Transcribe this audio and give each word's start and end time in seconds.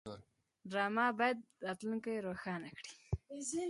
ډرامه 0.71 1.05
باید 1.19 1.37
راتلونکی 1.65 2.23
روښانه 2.27 2.69
کړي 2.77 2.93